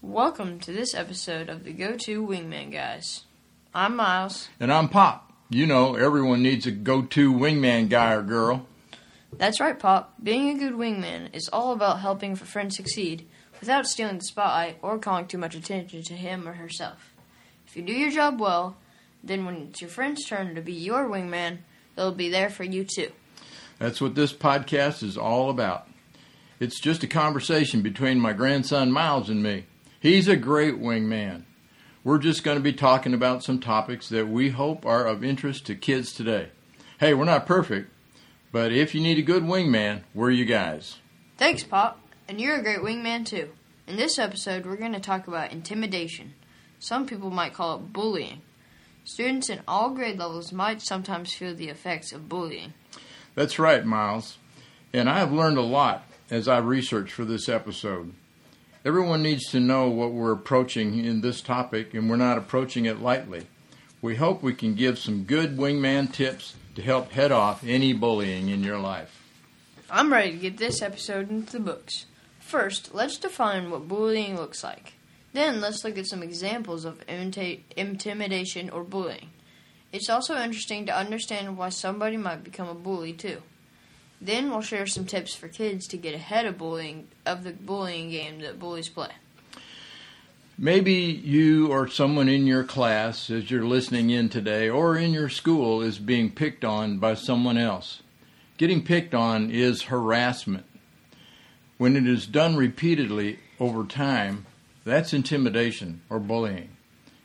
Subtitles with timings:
[0.00, 3.24] Welcome to this episode of the Go To Wingman Guys.
[3.74, 4.48] I'm Miles.
[4.60, 5.32] And I'm Pop.
[5.50, 8.64] You know, everyone needs a go to wingman guy or girl.
[9.36, 10.14] That's right, Pop.
[10.22, 13.26] Being a good wingman is all about helping a friend succeed
[13.58, 17.12] without stealing the spotlight or calling too much attention to him or herself.
[17.66, 18.76] If you do your job well,
[19.24, 21.58] then when it's your friend's turn to be your wingman,
[21.96, 23.10] they'll be there for you too.
[23.80, 25.88] That's what this podcast is all about.
[26.60, 29.64] It's just a conversation between my grandson Miles and me.
[30.00, 31.42] He's a great wingman.
[32.04, 35.66] We're just going to be talking about some topics that we hope are of interest
[35.66, 36.50] to kids today.
[37.00, 37.90] Hey, we're not perfect,
[38.52, 40.98] but if you need a good wingman, we're you guys.
[41.36, 42.00] Thanks, Pop.
[42.28, 43.50] And you're a great wingman too.
[43.88, 46.34] In this episode, we're going to talk about intimidation.
[46.78, 48.42] Some people might call it bullying.
[49.02, 52.72] Students in all grade levels might sometimes feel the effects of bullying.
[53.34, 54.38] That's right, Miles.
[54.92, 58.12] And I have learned a lot as I've researched for this episode.
[58.84, 63.00] Everyone needs to know what we're approaching in this topic, and we're not approaching it
[63.00, 63.46] lightly.
[64.00, 68.48] We hope we can give some good wingman tips to help head off any bullying
[68.48, 69.20] in your life.
[69.90, 72.06] I'm ready to get this episode into the books.
[72.38, 74.92] First, let's define what bullying looks like.
[75.32, 79.30] Then, let's look at some examples of imita- intimidation or bullying.
[79.92, 83.42] It's also interesting to understand why somebody might become a bully, too.
[84.20, 88.10] Then we'll share some tips for kids to get ahead of bullying of the bullying
[88.10, 89.10] game that bullies play.
[90.60, 95.28] Maybe you or someone in your class, as you're listening in today, or in your
[95.28, 98.02] school, is being picked on by someone else.
[98.56, 100.64] Getting picked on is harassment.
[101.76, 104.46] When it is done repeatedly over time,
[104.84, 106.70] that's intimidation or bullying.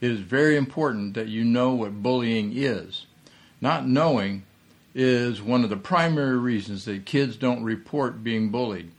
[0.00, 3.04] It is very important that you know what bullying is.
[3.60, 4.44] Not knowing
[4.98, 8.90] is one of the primary reasons that kids don't report being bullied.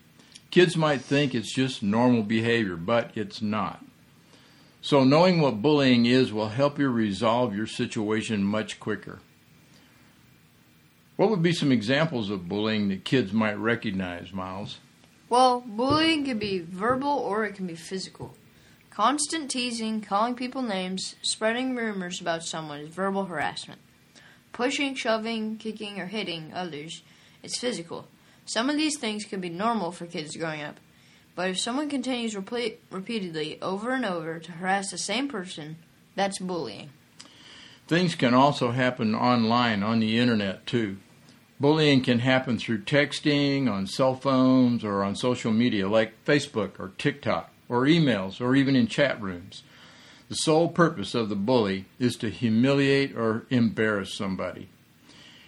[0.49, 3.83] Kids might think it's just normal behavior, but it's not.
[4.81, 9.19] So, knowing what bullying is will help you resolve your situation much quicker.
[11.17, 14.77] What would be some examples of bullying that kids might recognize, Miles?
[15.27, 18.35] Well, bullying can be verbal or it can be physical.
[18.89, 23.81] Constant teasing, calling people names, spreading rumors about someone is verbal harassment.
[24.53, 27.01] Pushing, shoving, kicking, or hitting others
[27.43, 28.07] is physical.
[28.45, 30.79] Some of these things can be normal for kids growing up,
[31.35, 35.77] but if someone continues repeat, repeatedly over and over to harass the same person,
[36.15, 36.89] that's bullying.
[37.87, 40.97] Things can also happen online on the internet too.
[41.59, 46.93] Bullying can happen through texting, on cell phones, or on social media like Facebook or
[46.97, 49.63] TikTok, or emails, or even in chat rooms.
[50.29, 54.69] The sole purpose of the bully is to humiliate or embarrass somebody.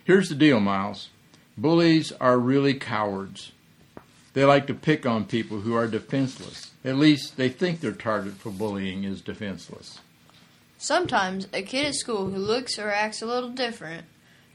[0.03, 1.09] Here's the deal, Miles.
[1.55, 3.51] Bullies are really cowards.
[4.33, 6.71] They like to pick on people who are defenseless.
[6.83, 9.99] At least they think their target for bullying is defenseless.
[10.79, 14.05] Sometimes a kid at school who looks or acts a little different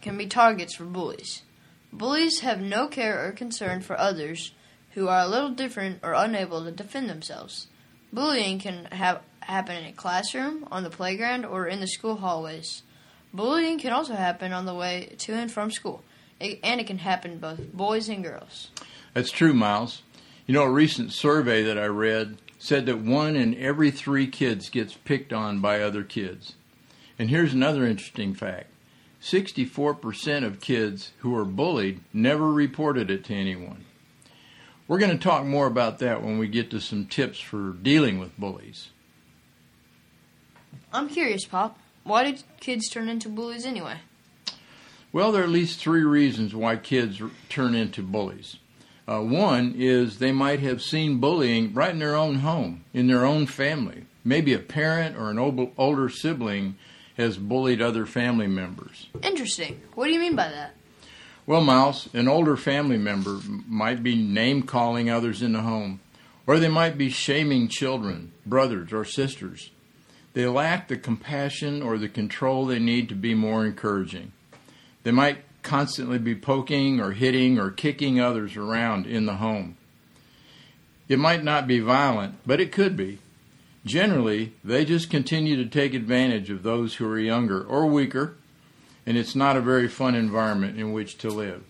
[0.03, 1.43] can be targets for bullies.
[1.93, 4.51] Bullies have no care or concern for others
[4.95, 7.69] who are a little different or unable to defend themselves.
[8.17, 12.83] Bullying can have, happen in a classroom, on the playground, or in the school hallways.
[13.35, 16.03] Bullying can also happen on the way to and from school,
[16.41, 18.71] it, and it can happen both boys and girls.
[19.13, 20.01] That's true, Miles.
[20.47, 24.71] You know, a recent survey that I read said that one in every three kids
[24.71, 26.55] gets picked on by other kids.
[27.19, 28.71] And here's another interesting fact
[29.21, 33.85] 64% of kids who are bullied never reported it to anyone.
[34.89, 38.19] We're going to talk more about that when we get to some tips for dealing
[38.19, 38.89] with bullies.
[40.93, 41.79] I'm curious, Pop.
[42.05, 43.97] Why did kids turn into bullies anyway?
[45.13, 48.57] Well, there are at least three reasons why kids turn into bullies.
[49.09, 53.25] Uh, one is they might have seen bullying right in their own home, in their
[53.25, 54.05] own family.
[54.25, 55.39] Maybe a parent or an
[55.79, 56.77] older sibling
[57.17, 59.07] has bullied other family members.
[59.23, 59.81] Interesting.
[59.95, 60.75] What do you mean by that?
[61.47, 66.01] Well, Miles, an older family member might be name calling others in the home,
[66.45, 69.71] or they might be shaming children, brothers, or sisters.
[70.33, 74.33] They lack the compassion or the control they need to be more encouraging.
[75.05, 79.77] They might constantly be poking or hitting or kicking others around in the home.
[81.09, 83.21] It might not be violent, but it could be.
[83.85, 88.35] Generally, they just continue to take advantage of those who are younger or weaker
[89.07, 91.63] and it's not a very fun environment in which to live.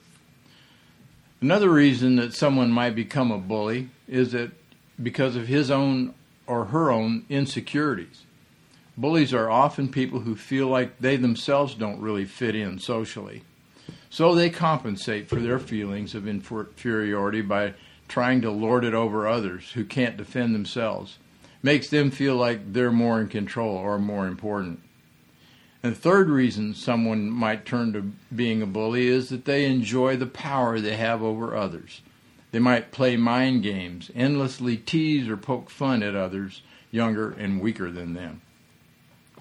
[1.41, 4.51] Another reason that someone might become a bully is that
[5.01, 6.15] because of his own
[6.47, 8.23] or her own insecurities.
[8.97, 13.43] Bullies are often people who feel like they themselves don't really fit in socially.
[14.09, 17.75] So they compensate for their feelings of inferiority by
[18.09, 21.19] trying to lord it over others who can't defend themselves.
[21.63, 24.81] makes them feel like they're more in control or more important.
[25.87, 30.17] And the third reason someone might turn to being a bully is that they enjoy
[30.17, 32.03] the power they have over others.
[32.51, 37.89] They might play mind games, endlessly tease or poke fun at others younger and weaker
[37.89, 38.41] than them.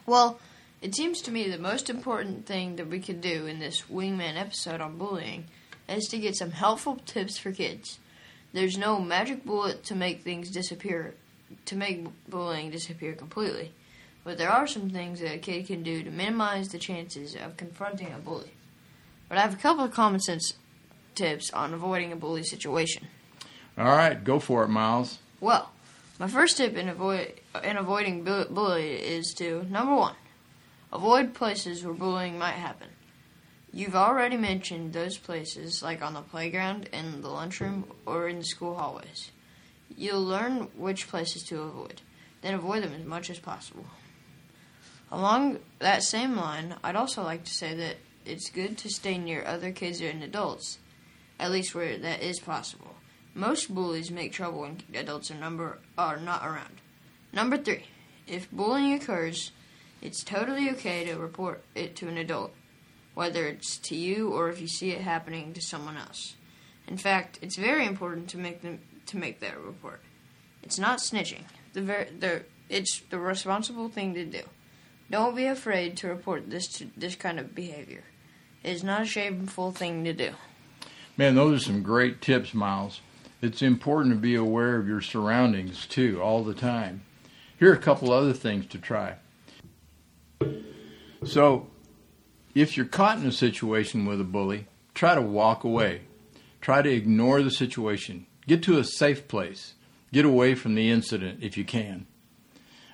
[0.05, 0.39] Well,
[0.83, 4.39] it seems to me the most important thing that we could do in this Wingman
[4.39, 5.45] episode on bullying
[5.89, 7.97] is to get some helpful tips for kids.
[8.53, 11.15] There's no magic bullet to make things disappear,
[11.65, 13.71] to make bullying disappear completely,
[14.25, 17.55] but there are some things that a kid can do to minimize the chances of
[17.55, 18.51] confronting a bully.
[19.29, 20.55] But I have a couple of common sense
[21.13, 23.07] tips on avoiding a bully situation.
[23.77, 25.19] All right, go for it, Miles.
[25.39, 25.69] Well,
[26.19, 27.33] my first tip in avoid
[27.63, 30.15] in avoiding bu- bully is to number one,
[30.91, 32.87] avoid places where bullying might happen.
[33.71, 38.45] You've already mentioned those places, like on the playground, in the lunchroom, or in the
[38.45, 39.31] school hallways.
[39.97, 42.01] You'll learn which places to avoid,
[42.41, 43.85] then avoid them as much as possible.
[45.15, 47.95] Along that same line, I'd also like to say that
[48.25, 50.77] it's good to stay near other kids and adults,
[51.39, 52.95] at least where that is possible.
[53.33, 56.81] Most bullies make trouble when adults are number are not around.
[57.31, 57.85] Number three,
[58.27, 59.51] if bullying occurs,
[60.01, 62.51] it's totally okay to report it to an adult,
[63.13, 66.35] whether it's to you or if you see it happening to someone else.
[66.89, 70.01] In fact, it's very important to make them to make that report.
[70.61, 71.43] It's not snitching.
[71.71, 74.41] The ver- the it's the responsible thing to do.
[75.09, 78.03] Don't be afraid to report this to, this kind of behavior.
[78.63, 80.31] It is not a shameful thing to do.
[81.17, 83.01] Man, those are some great tips, Miles.
[83.41, 87.03] It's important to be aware of your surroundings too, all the time.
[87.59, 89.15] Here are a couple other things to try.
[91.23, 91.67] So,
[92.53, 96.01] if you're caught in a situation with a bully, try to walk away.
[96.59, 98.25] Try to ignore the situation.
[98.47, 99.75] Get to a safe place.
[100.11, 102.07] Get away from the incident if you can.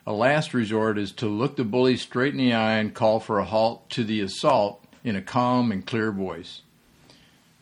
[0.06, 3.38] A last resort is to look the bully straight in the eye and call for
[3.38, 6.62] a halt to the assault in a calm and clear voice.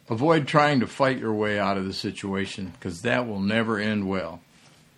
[0.09, 4.07] Avoid trying to fight your way out of the situation because that will never end
[4.07, 4.41] well.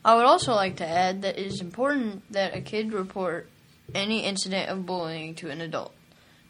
[0.06, 3.50] I would also like to add that it is important that a kid report
[3.94, 5.94] any incident of bullying to an adult.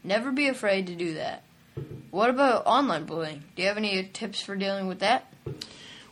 [0.04, 1.42] Never be afraid to do that.
[2.10, 3.44] What about online bullying?
[3.56, 5.32] Do you have any tips for dealing with that?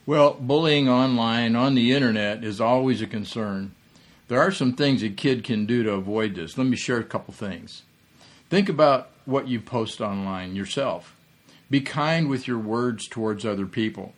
[0.07, 3.75] Well, bullying online on the internet is always a concern.
[4.31, 6.57] There are some things a kid can do to avoid this.
[6.57, 7.83] Let me share a couple things.
[8.49, 11.17] Think about what you post online yourself.
[11.69, 14.13] Be kind with your words towards other people.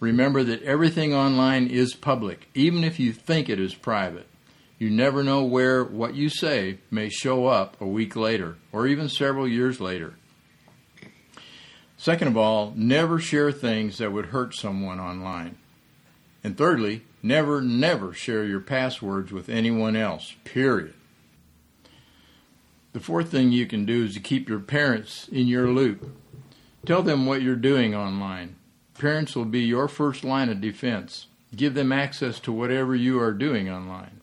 [0.00, 4.26] Remember that everything online is public, even if you think it is private.
[4.80, 9.08] You never know where what you say may show up a week later or even
[9.08, 10.14] several years later.
[11.96, 15.56] Second of all, never share things that would hurt someone online.
[16.42, 20.94] And thirdly, never, never share your passwords with anyone else, period.
[22.92, 26.14] The fourth thing you can do is to keep your parents in your loop.
[26.84, 28.56] Tell them what you're doing online.
[28.98, 31.26] Parents will be your first line of defense.
[31.54, 34.20] Give them access to whatever you are doing online.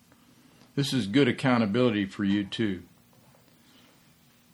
[0.75, 2.83] This is good accountability for you, too.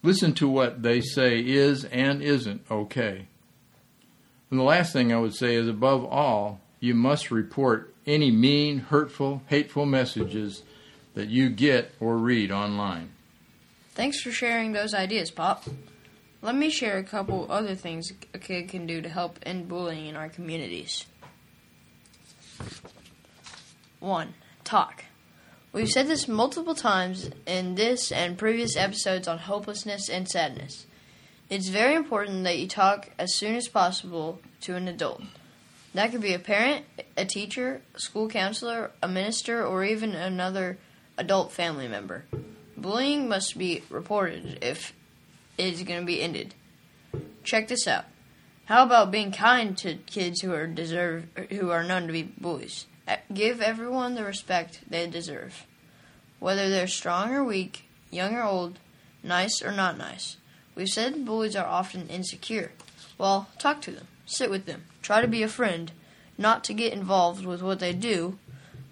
[0.04, 3.28] Listen to what they say is and isn't okay.
[4.52, 8.80] And the last thing I would say is above all, you must report any mean,
[8.80, 10.64] hurtful, hateful messages
[11.14, 13.12] that you get or read online.
[13.94, 15.64] Thanks for sharing those ideas, Pop.
[16.42, 20.08] Let me share a couple other things a kid can do to help end bullying
[20.08, 21.06] in our communities.
[24.00, 24.34] 1.
[24.64, 25.06] Talk.
[25.74, 30.86] We've said this multiple times in this and previous episodes on hopelessness and sadness.
[31.50, 35.24] It's very important that you talk as soon as possible to an adult.
[35.96, 36.84] That could be a parent,
[37.16, 40.78] a teacher, school counselor, a minister, or even another
[41.18, 42.26] adult family member.
[42.76, 44.92] Bullying must be reported if
[45.58, 46.54] it is going to be ended.
[47.46, 48.04] Check this out.
[48.66, 52.88] How about being kind to kids who are deserve who are known to be bullies?
[53.34, 55.66] Give everyone the respect they deserve.
[56.40, 58.80] Whether they're strong or weak, young or old,
[59.24, 60.36] nice or not nice.
[60.76, 62.74] We've said bullies are often insecure.
[63.18, 64.08] Well, talk to them.
[64.26, 64.86] Sit with them.
[65.02, 65.92] Try to be a friend.
[66.38, 68.38] Not to get involved with what they do,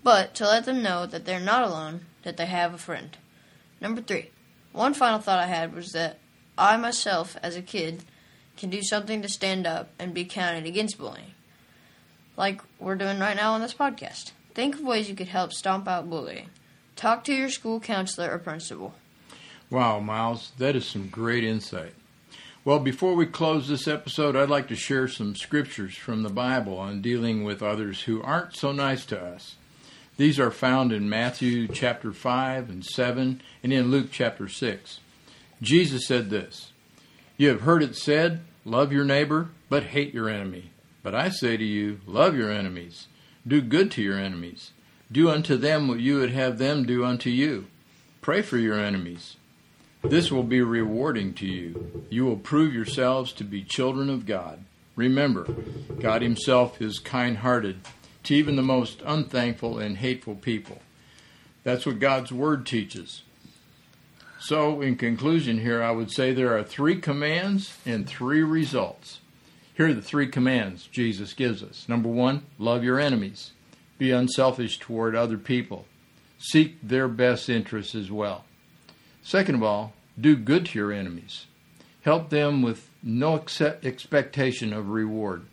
[0.04, 3.18] but to let them know that they're not alone, that they have a friend.
[3.82, 4.30] Number three.
[4.72, 6.20] One final thought I had was that
[6.58, 8.04] I myself, as a kid,
[8.58, 11.34] can do something to stand up and be counted against bullying.
[12.38, 14.32] Like we're doing right now on this podcast.
[14.54, 16.50] Think of ways you could help stomp out bullying.
[16.96, 18.94] Talk to your school counselor or principal.
[19.70, 21.94] Wow, Miles, that is some great insight.
[22.66, 26.78] Well, before we close this episode, I'd like to share some scriptures from the Bible
[26.78, 29.58] on dealing with others who aren't so nice to us.
[30.16, 35.02] These are found in Matthew chapter 5 and 7 and in Luke chapter 6.
[35.62, 36.72] Jesus said this
[37.36, 40.72] You have heard it said, Love your neighbor, but hate your enemy.
[41.02, 43.08] But I say to you, Love your enemies,
[43.46, 44.72] do good to your enemies,
[45.12, 47.66] do unto them what you would have them do unto you.
[48.22, 49.36] Pray for your enemies.
[50.04, 52.06] This will be rewarding to you.
[52.10, 54.64] You will prove yourselves to be children of God.
[54.96, 55.48] Remember,
[56.00, 57.80] God Himself is kind hearted
[58.24, 60.82] to even the most unthankful and hateful people.
[61.64, 63.24] That's what God's Word teaches.
[64.40, 69.22] So, in conclusion, here I would say there are three commands and three results.
[69.76, 71.88] Here are the three commands Jesus gives us.
[71.88, 73.54] Number one, love your enemies,
[73.98, 75.86] be unselfish toward other people,
[76.38, 78.44] seek their best interests as well.
[79.24, 81.48] Second of all, do good to your enemies,
[82.02, 85.46] help them with no expectation of reward.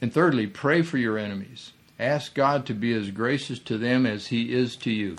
[0.00, 1.72] And thirdly, pray for your enemies.
[1.98, 5.16] Ask God to be as gracious to them as He is to you.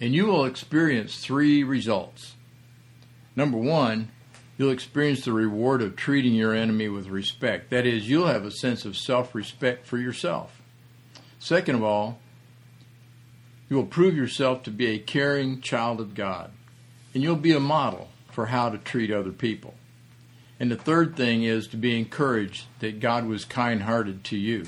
[0.00, 2.34] And you will experience three results.
[3.34, 4.10] Number one,
[4.56, 7.70] you'll experience the reward of treating your enemy with respect.
[7.70, 10.62] That is, you'll have a sense of self respect for yourself.
[11.40, 12.20] Second of all,
[13.72, 16.50] you will prove yourself to be a caring child of God,
[17.14, 19.72] and you'll be a model for how to treat other people.
[20.60, 24.66] And the third thing is to be encouraged that God was kind hearted to you.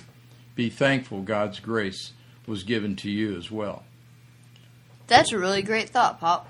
[0.55, 2.13] Be thankful God's grace
[2.47, 3.85] was given to you as well.
[5.07, 6.49] That's a really great thought, Pop.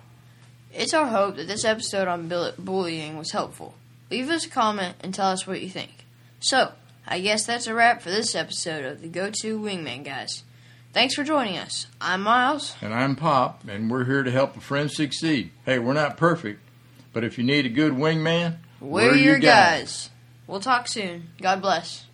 [0.72, 3.74] It's our hope that this episode on bullying was helpful.
[4.12, 6.06] Leave us a comment and tell us what you think.
[6.38, 6.70] So,
[7.04, 10.44] I guess that's a wrap for this episode of the Go To Wingman Guys.
[10.94, 11.88] Thanks for joining us.
[12.00, 12.76] I'm Miles.
[12.80, 15.50] And I'm Pop, and we're here to help a friend succeed.
[15.66, 16.60] Hey, we're not perfect,
[17.12, 19.80] but if you need a good wingman, we're, we're your guys.
[19.80, 20.10] guys.
[20.46, 21.30] We'll talk soon.
[21.42, 22.06] God bless.